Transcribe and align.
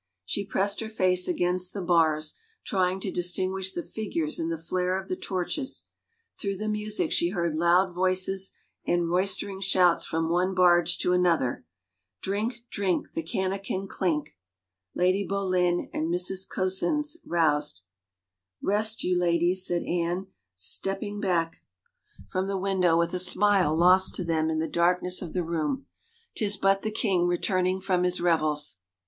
She 0.25 0.47
pressed 0.47 0.79
her 0.79 0.89
face 0.89 1.27
against 1.27 1.73
the 1.75 1.81
bars 1.83 2.33
trying 2.65 2.99
to 3.01 3.11
distinguish 3.11 3.71
the 3.71 3.83
figures 3.83 4.39
in 4.39 4.49
the 4.49 4.57
flare 4.57 4.99
of 4.99 5.07
the 5.09 5.15
torches; 5.15 5.89
through 6.39 6.57
the 6.57 6.67
music 6.67 7.11
she 7.11 7.29
heard 7.29 7.53
loud 7.53 7.93
voices 7.93 8.49
and 8.83 9.11
roistering 9.11 9.61
shouts 9.61 10.03
from 10.03 10.27
one 10.27 10.55
barge 10.55 10.97
to 11.01 11.13
another. 11.13 11.65
Drink, 12.19 12.61
drink, 12.71 13.13
the 13.13 13.21
canakin 13.21 13.87
clink— 13.87 14.35
Lady 14.95 15.23
Boleyn 15.23 15.87
and 15.93 16.07
Mrs. 16.11 16.47
Coseyns 16.49 17.17
roused." 17.23 17.81
Rest 18.59 19.03
you, 19.03 19.15
ladies," 19.15 19.67
said 19.67 19.83
Anne, 19.83 20.25
stepping 20.55 21.19
back 21.21 21.57
from 22.27 22.47
the 22.47 22.53
345 22.53 22.53
THE 22.53 22.55
FAVOR 22.55 22.55
OF 22.55 22.63
KINGS 22.63 22.63
window 22.63 22.97
with 22.97 23.13
a 23.13 23.19
smile 23.19 23.77
lost 23.77 24.15
to 24.15 24.23
them 24.23 24.49
in 24.49 24.57
the 24.57 24.67
darkness 24.67 25.21
of 25.21 25.33
the 25.33 25.43
room." 25.43 25.85
'Tis 26.35 26.57
but 26.57 26.81
the 26.81 26.89
king 26.89 27.27
returning 27.27 27.79
from 27.79 28.01
his 28.01 28.19
revels." 28.19 28.77